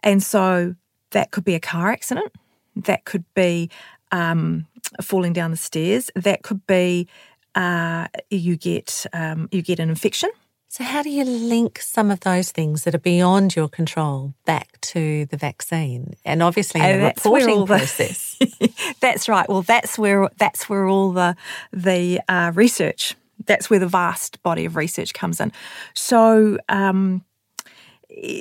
[0.03, 0.75] And so
[1.13, 2.33] that could be a car accident,
[2.77, 3.71] that could be
[4.13, 4.67] um,
[5.01, 6.11] falling down the stairs.
[6.15, 7.09] That could be
[7.55, 10.31] uh, you get um, you get an infection.
[10.69, 14.81] So, how do you link some of those things that are beyond your control back
[14.81, 16.15] to the vaccine?
[16.25, 18.39] And obviously, the reporting the, process.
[19.01, 19.47] that's right.
[19.49, 21.37] Well, that's where that's where all the
[21.75, 23.15] the uh, research.
[23.45, 25.53] That's where the vast body of research comes in.
[25.95, 27.23] So, um,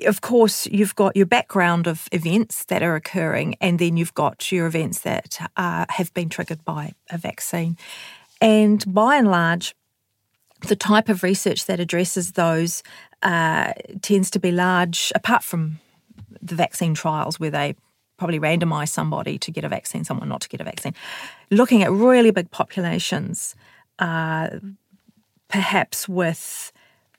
[0.06, 4.52] of course, you've got your background of events that are occurring, and then you've got
[4.52, 7.78] your events that uh, have been triggered by a vaccine.
[8.40, 9.76] And by and large,
[10.68, 12.84] the type of research that addresses those
[13.24, 15.80] uh, tends to be large, apart from
[16.42, 17.76] the vaccine trials where they
[18.18, 20.94] probably randomise somebody to get a vaccine, someone not to get a vaccine.
[21.50, 23.56] Looking at really big populations,
[24.00, 24.50] uh,
[25.48, 26.72] perhaps with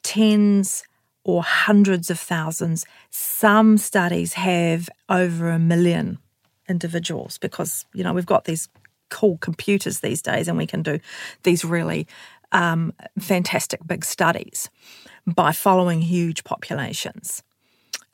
[0.02, 0.84] tens
[1.24, 2.84] or hundreds of thousands.
[3.10, 6.18] Some studies have over a million
[6.68, 8.68] individuals because, you know, we've got these
[9.10, 10.98] cool computers these days and we can do
[11.42, 12.06] these really
[12.52, 14.70] um, fantastic big studies
[15.26, 17.42] by following huge populations.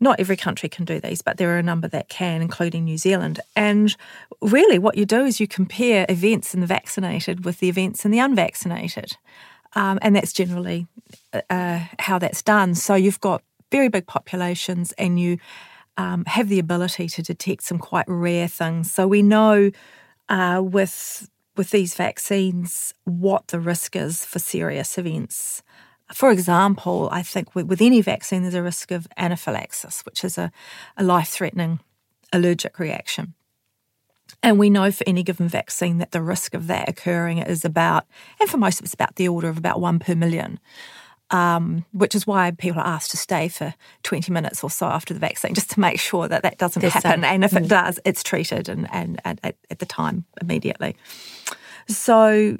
[0.01, 2.99] Not every country can do these, but there are a number that can, including New
[2.99, 3.41] Zealand.
[3.57, 3.97] And
[4.41, 8.13] really, what you do is you compare events in the vaccinated with the events in
[8.13, 9.17] the unvaccinated.
[9.75, 10.87] Um, and that's generally
[11.51, 12.75] uh, how that's done.
[12.75, 15.39] So you've got very big populations and you
[15.97, 18.91] um, have the ability to detect some quite rare things.
[18.91, 19.71] So we know
[20.29, 25.63] uh, with with these vaccines what the risk is for serious events.
[26.15, 30.39] For example, I think with, with any vaccine, there's a risk of anaphylaxis, which is
[30.39, 30.53] a,
[30.97, 31.81] a life threatening
[32.33, 33.35] allergic reaction.
[34.43, 38.07] And we know for any given vaccine that the risk of that occurring is about,
[38.41, 40.61] and for most of it's about the order of about one per million.
[41.31, 45.13] Um, which is why people are asked to stay for 20 minutes or so after
[45.13, 47.21] the vaccine, just to make sure that that doesn't There's happen.
[47.21, 47.69] Some, and if it mm.
[47.69, 50.97] does, it's treated and, and, and at, at, the time immediately.
[51.87, 52.57] So,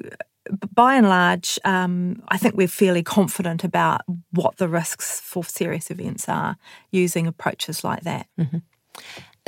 [0.75, 5.89] by and large, um, I think we're fairly confident about what the risks for serious
[5.89, 6.55] events are
[6.91, 8.27] using approaches like that.
[8.39, 8.59] Mm-hmm.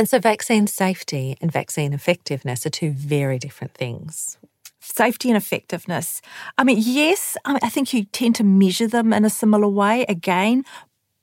[0.01, 4.39] And so, vaccine safety and vaccine effectiveness are two very different things.
[4.79, 6.23] Safety and effectiveness.
[6.57, 10.65] I mean, yes, I, think you tend to measure them in a similar way, again,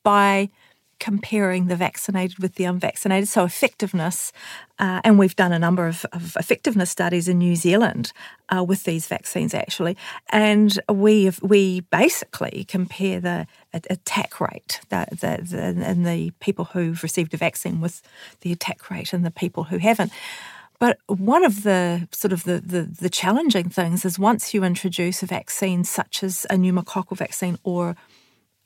[0.05, 0.51] by
[0.99, 3.29] comparing the vaccinated with the unvaccinated.
[3.29, 4.33] So, effectiveness,
[4.79, 8.13] uh, and we've done a number of, of, effectiveness studies in New Zealand
[8.49, 9.97] uh, with these vaccines actually,
[10.31, 17.03] and we we basically compare the attack rate the, the, the, in the people who've
[17.03, 18.03] received a vaccine with
[18.41, 20.13] the attack rate in the people who haven't.
[20.79, 25.23] But one of the sort of the, the, the challenging things is once you introduce
[25.23, 27.97] a vaccine such as a pneumococcal vaccine or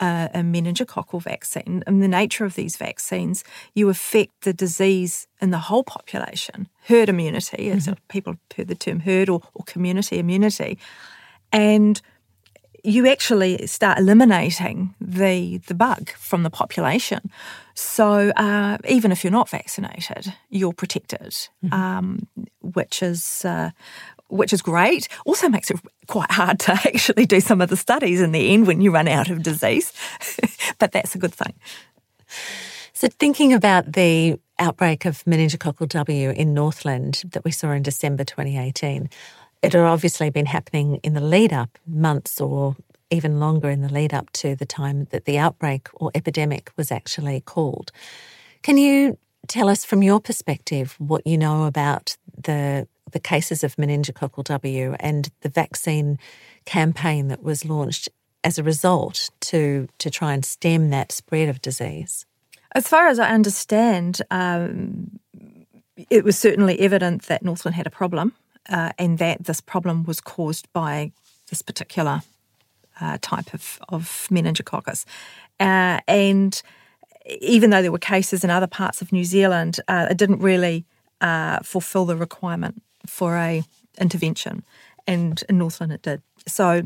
[0.03, 5.51] a, a meningococcal vaccine, and the nature of these vaccines, you affect the disease in
[5.51, 7.91] the whole population, herd immunity, mm-hmm.
[7.91, 10.79] as people have heard the term herd or, or community immunity.
[11.53, 12.03] And
[12.85, 17.31] you actually start eliminating the the bug from the population.
[17.75, 21.33] So uh, even if you're not vaccinated, you're protected,
[21.65, 21.73] mm-hmm.
[21.73, 22.27] um,
[22.61, 23.71] which is uh,
[24.33, 25.09] which is great.
[25.27, 28.67] Also makes it quite hard to actually do some of the studies in the end
[28.67, 29.93] when you run out of disease,
[30.79, 31.55] but that's a good thing.
[32.93, 38.25] So thinking about the outbreak of meningococcal W in Northland that we saw in December
[38.25, 39.09] 2018
[39.63, 42.77] it had obviously been happening in the lead up, months or
[43.11, 46.91] even longer in the lead up to the time that the outbreak or epidemic was
[46.91, 47.93] actually called.
[48.63, 53.77] Can you tell us from your perspective what you know about the the cases of
[53.77, 56.19] meningococcal W and the vaccine
[56.65, 58.09] campaign that was launched
[58.45, 62.27] as a result to to try and stem that spread of disease?
[62.75, 65.21] As far as I understand, um,
[66.11, 68.33] it was certainly evident that Northland had a problem
[68.69, 71.13] uh, and that this problem was caused by
[71.51, 72.23] this particular
[73.01, 75.05] uh, type of, of meningococcus.
[75.61, 76.63] Uh, and
[77.41, 80.85] even though there were cases in other parts of New Zealand, uh, it didn't really
[81.21, 83.63] uh, fulfil the requirement for a
[83.99, 84.63] intervention,
[85.07, 86.23] and in Northland it did.
[86.47, 86.83] So.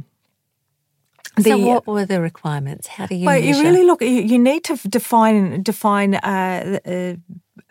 [1.37, 2.87] The, so, what were the requirements?
[2.87, 3.27] How do you?
[3.27, 3.59] Well, measure?
[3.59, 4.01] you really look.
[4.01, 6.79] You, you need to define define uh,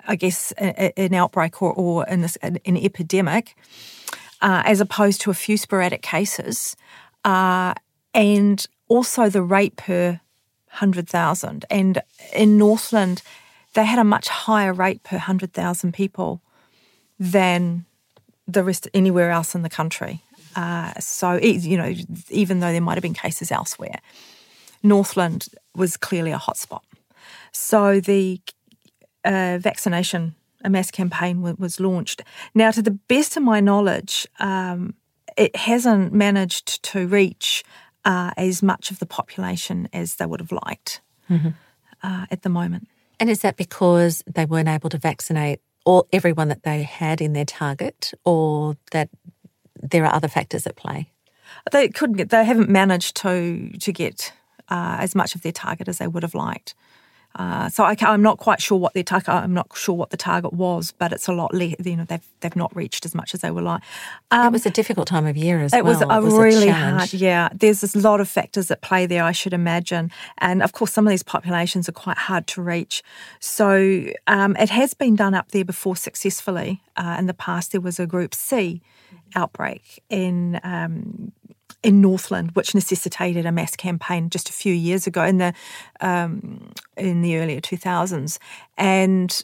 [0.08, 3.56] I guess, an outbreak or, or in this, an, epidemic,
[4.42, 6.76] uh, as opposed to a few sporadic cases,
[7.24, 7.74] uh,
[8.14, 10.20] and also the rate per
[10.70, 11.66] 100,000.
[11.70, 12.02] And
[12.34, 13.22] in Northland,
[13.74, 16.42] they had a much higher rate per 100,000 people
[17.20, 17.86] than
[18.48, 20.22] the rest anywhere else in the country.
[20.56, 21.94] Uh, so, you know,
[22.30, 24.00] even though there might have been cases elsewhere,
[24.84, 26.82] Northland was clearly a hotspot.
[27.52, 28.40] So the
[29.26, 32.22] a vaccination, a mass campaign was launched.
[32.54, 34.94] Now, to the best of my knowledge, um,
[35.36, 37.64] it hasn't managed to reach
[38.06, 41.50] uh, as much of the population as they would have liked mm-hmm.
[42.04, 42.88] uh, at the moment.
[43.20, 47.34] And is that because they weren't able to vaccinate all everyone that they had in
[47.34, 49.10] their target, or that
[49.82, 51.12] there are other factors at play?
[51.72, 52.30] They couldn't.
[52.30, 54.34] They haven't managed to to get
[54.70, 56.76] uh, as much of their target as they would have liked.
[57.36, 59.28] Uh, so I, am not quite sure what their target.
[59.28, 61.76] I'm not sure what the target was, but it's a lot less.
[61.84, 63.82] You know, they've they've not reached as much as they were like.
[64.32, 65.94] Um, it was a difficult time of year as it well.
[65.94, 67.14] Was a it was really a hard.
[67.14, 69.24] Yeah, there's a lot of factors at play there.
[69.24, 73.04] I should imagine, and of course, some of these populations are quite hard to reach.
[73.42, 76.82] So um, it has been done up there before successfully.
[76.96, 78.82] Uh, in the past, there was a Group C
[79.36, 81.34] outbreak in um,
[81.84, 85.54] in Northland, which necessitated a mass campaign just a few years ago in the
[86.02, 88.40] um, in the earlier two thousands,
[88.78, 89.44] and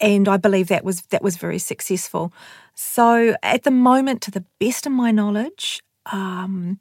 [0.00, 2.32] and I believe that was that was very successful.
[2.74, 5.82] So at the moment, to the best of my knowledge.
[6.12, 6.80] Um,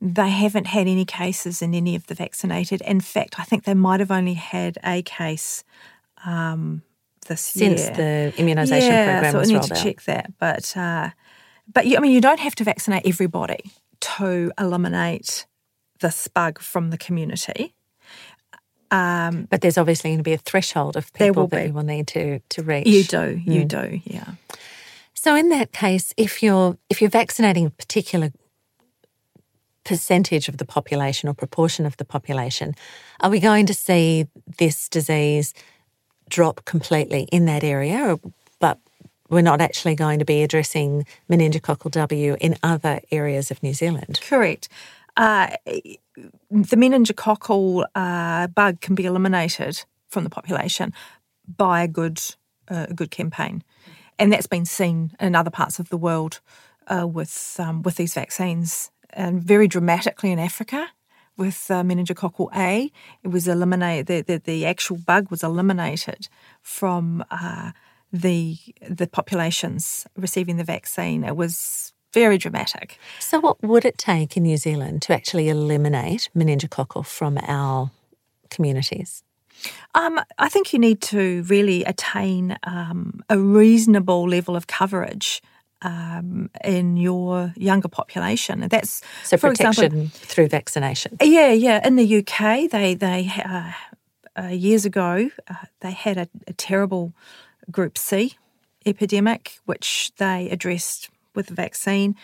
[0.00, 2.82] they haven't had any cases in any of the vaccinated.
[2.82, 5.64] In fact, I think they might have only had a case
[6.26, 6.82] um,
[7.28, 7.94] this since year.
[7.94, 7.96] Since
[8.36, 9.82] the immunisation yeah, program so was I need to out.
[9.82, 10.38] check that.
[10.38, 11.10] But uh,
[11.72, 15.46] but you, I mean, you don't have to vaccinate everybody to eliminate
[16.00, 17.74] this bug from the community.
[18.90, 21.66] Um, but there's obviously going to be a threshold of people that be.
[21.68, 22.86] you will need to to reach.
[22.86, 23.68] You do, you mm.
[23.68, 24.34] do, yeah.
[25.14, 28.30] So in that case, if you're if you're vaccinating a particular
[29.84, 32.74] percentage of the population or proportion of the population,
[33.20, 34.26] are we going to see
[34.58, 35.52] this disease
[36.28, 38.20] drop completely in that area, or,
[39.28, 44.20] we're not actually going to be addressing meningococcal W in other areas of New Zealand.
[44.22, 44.68] Correct.
[45.16, 45.48] Uh,
[46.50, 50.92] the meningococcal uh, bug can be eliminated from the population
[51.56, 52.20] by a good,
[52.68, 53.62] uh, a good campaign,
[54.18, 56.40] and that's been seen in other parts of the world
[56.88, 60.90] uh, with um, with these vaccines, and very dramatically in Africa
[61.36, 62.90] with uh, meningococcal A.
[63.22, 64.06] It was eliminated.
[64.06, 66.28] The, the, the actual bug was eliminated
[66.62, 67.72] from uh,
[68.12, 68.56] the
[68.88, 71.24] the populations receiving the vaccine.
[71.24, 72.98] It was very dramatic.
[73.18, 77.90] So, what would it take in New Zealand to actually eliminate meningococcal from our
[78.48, 79.22] communities?
[79.94, 85.42] Um, I think you need to really attain um, a reasonable level of coverage
[85.82, 91.16] um, in your younger population, and that's so protection example, through vaccination.
[91.22, 91.86] Yeah, yeah.
[91.86, 93.72] In the UK, they they uh,
[94.38, 97.12] uh, years ago uh, they had a, a terrible
[97.70, 98.36] Group C
[98.84, 102.14] epidemic, which they addressed with the vaccine,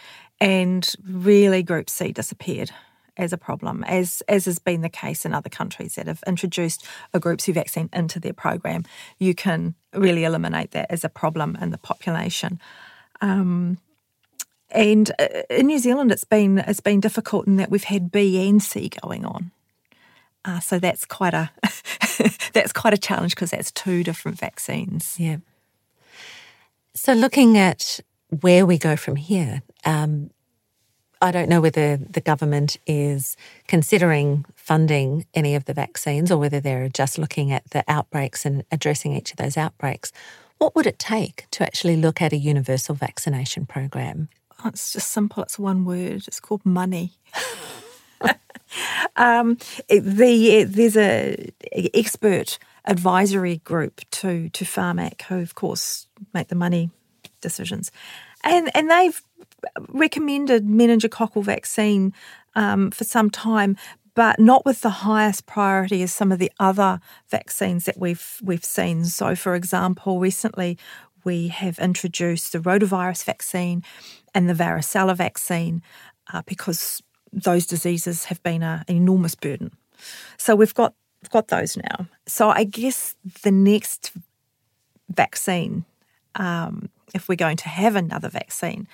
[0.40, 2.70] and really Group C disappeared
[3.16, 6.86] as a problem, as as has been the case in other countries that have introduced
[7.12, 8.84] a group C vaccine into their program.
[9.18, 12.60] You can really eliminate that as a problem in the population.
[13.20, 13.78] Um,
[14.70, 18.48] and uh, in New Zealand, it's been it's been difficult in that we've had B
[18.48, 19.50] and C going on.
[20.44, 21.50] Uh, so that's quite a
[22.52, 25.16] that's quite a challenge because that's two different vaccines.
[25.18, 25.38] Yeah.
[26.94, 28.00] So looking at
[28.40, 30.30] where we go from here, um,
[31.20, 33.36] I don't know whether the government is
[33.68, 38.64] considering funding any of the vaccines or whether they're just looking at the outbreaks and
[38.72, 40.12] addressing each of those outbreaks.
[40.58, 44.28] What would it take to actually look at a universal vaccination program?
[44.64, 45.42] Oh, it's just simple.
[45.42, 46.24] It's one word.
[46.26, 47.12] It's called money.
[49.16, 49.58] um,
[49.88, 51.52] the there's a
[51.94, 56.90] expert advisory group to to Pharmac who, of course, make the money
[57.40, 57.90] decisions,
[58.44, 59.22] and and they've
[59.88, 62.12] recommended meningococcal vaccine
[62.54, 63.76] um, for some time,
[64.14, 68.64] but not with the highest priority as some of the other vaccines that we've we've
[68.64, 69.04] seen.
[69.04, 70.78] So, for example, recently
[71.24, 73.82] we have introduced the rotavirus vaccine
[74.34, 75.82] and the varicella vaccine
[76.32, 77.02] uh, because
[77.32, 79.72] those diseases have been a, an enormous burden.
[80.36, 82.06] So we've got we've got those now.
[82.26, 84.12] So I guess the next
[85.08, 85.84] vaccine,
[86.34, 88.88] um, if we're going to have another vaccine,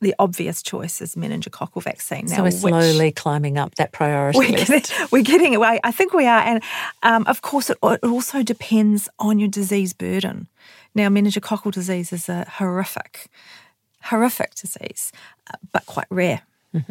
[0.00, 2.26] the obvious choice is meningococcal vaccine.
[2.26, 4.68] Now, so we're slowly climbing up that priority we're list.
[4.68, 5.80] Getting, we're getting away.
[5.82, 6.40] I think we are.
[6.40, 6.62] And
[7.02, 10.46] um, of course, it, it, also depends on your disease burden.
[10.94, 13.26] Now, meningococcal disease is a horrific,
[14.04, 15.12] horrific disease,
[15.52, 16.42] uh, but quite rare.
[16.74, 16.90] Mm-hmm.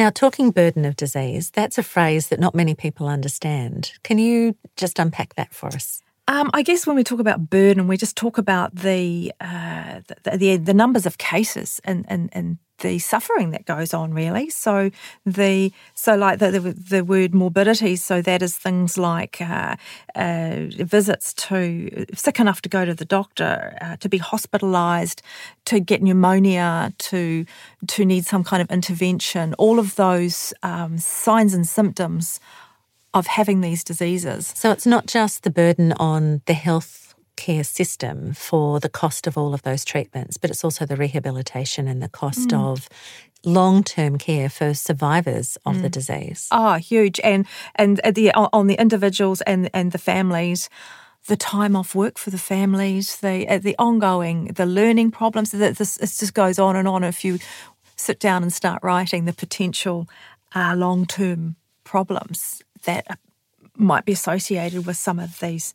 [0.00, 3.92] Now, talking burden of disease, that's a phrase that not many people understand.
[4.02, 6.02] Can you just unpack that for us?
[6.30, 10.36] Um, I guess when we talk about burden, we just talk about the uh, the,
[10.36, 14.14] the, the, numbers of cases and, and, and the suffering that goes on.
[14.14, 14.92] Really, so
[15.26, 17.96] the so like the the, the word morbidity.
[17.96, 19.74] So that is things like uh,
[20.14, 25.22] uh, visits to sick enough to go to the doctor, uh, to be hospitalised,
[25.64, 27.44] to get pneumonia, to
[27.88, 29.54] to need some kind of intervention.
[29.54, 32.38] All of those um, signs and symptoms
[33.12, 34.52] of having these diseases.
[34.56, 39.36] So it's not just the burden on the health care system for the cost of
[39.38, 42.72] all of those treatments, but it's also the rehabilitation and the cost mm.
[42.72, 42.88] of
[43.44, 45.82] long-term care for survivors of mm.
[45.82, 46.46] the disease.
[46.50, 47.18] Oh, huge.
[47.24, 47.46] And
[47.76, 50.68] and the on the individuals and and the families
[51.26, 55.50] the time off work for the families, the uh, the ongoing, the learning problems.
[55.50, 57.04] That this it just goes on and on.
[57.04, 57.38] If you
[57.96, 60.08] sit down and start writing the potential
[60.54, 63.18] uh, long term problems that
[63.76, 65.74] might be associated with some of these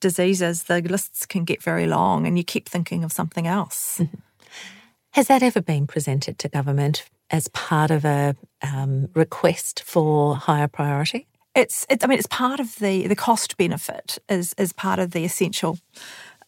[0.00, 3.98] diseases, the lists can get very long and you keep thinking of something else.
[3.98, 4.16] Mm-hmm.
[5.12, 10.68] Has that ever been presented to government as part of a um, request for higher
[10.68, 11.26] priority?
[11.54, 15.12] It's, it's, I mean, it's part of the, the cost benefit is, is part of
[15.12, 15.78] the essential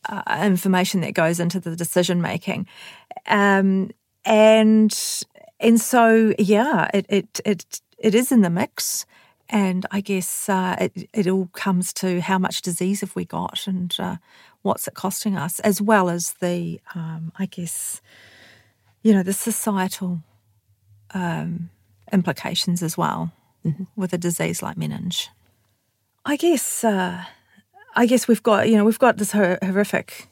[0.07, 2.67] uh, information that goes into the decision making.
[3.27, 3.91] Um,
[4.27, 4.95] and,
[5.59, 9.07] and so, yeah, it, it, it, it is in the mix.
[9.51, 13.67] And I guess uh, it, it all comes to how much disease have we got
[13.67, 14.17] and uh,
[14.63, 18.03] what's it costing us, as well as the, um, I guess,
[19.03, 20.23] you know, the societal
[21.15, 21.71] um,
[22.13, 23.33] implications as well
[23.65, 23.85] mm-hmm.
[23.97, 25.29] with a disease like meninge.
[26.27, 27.25] I guess, uh,
[27.95, 30.29] I guess we've got, you know, we've got this horrific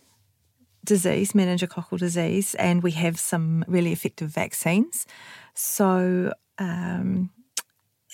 [0.84, 5.06] disease, meningococcal disease, and we have some really effective vaccines.
[5.54, 7.30] So, um,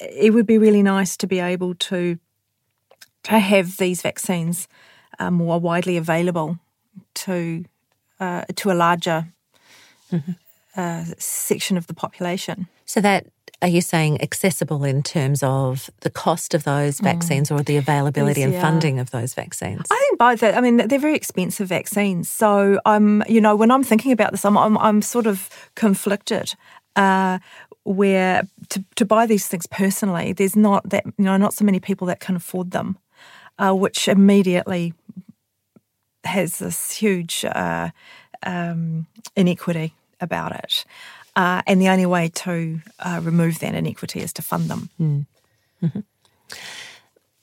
[0.01, 2.19] it would be really nice to be able to
[3.25, 4.67] to have these vaccines
[5.19, 6.59] uh, more widely available
[7.15, 7.65] to
[8.21, 9.27] uh, to a larger
[10.11, 10.33] mm-hmm.
[10.77, 12.69] uh, section of the population.
[12.85, 13.27] So that
[13.63, 17.05] are you saying accessible in terms of the cost of those mm.
[17.05, 17.59] vaccines mm.
[17.59, 19.87] or the availability yes, and funding of those vaccines?
[19.89, 20.43] I think both.
[20.43, 22.29] I mean, they're very expensive vaccines.
[22.29, 26.55] So I'm, you know, when I'm thinking about this, I'm, I'm, I'm sort of conflicted.
[26.97, 27.39] Uh,
[27.85, 31.81] where to, to buy these things personally, there's not that you know not so many
[31.81, 32.99] people that can afford them,
[33.59, 34.95] uh, which immediately
[36.25, 37.91] has this huge uh,
[38.45, 39.07] um,
[39.37, 40.85] inequity about it.
[41.35, 44.91] Uh, and the only way to uh, remove that inequity is to fund them.
[45.01, 45.27] Mm.
[45.83, 46.01] Mm-hmm.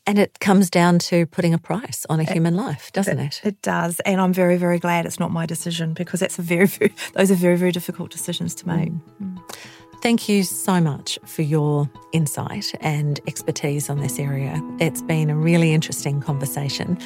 [0.10, 3.48] And it comes down to putting a price on a human life, doesn't it, it?
[3.50, 4.00] It does.
[4.00, 7.30] And I'm very, very glad it's not my decision because that's a very, very those
[7.30, 8.90] are very, very difficult decisions to make.
[8.90, 9.02] Mm.
[9.22, 9.56] Mm.
[10.02, 14.62] Thank you so much for your insight and expertise on this area.
[14.80, 16.98] It's been a really interesting conversation,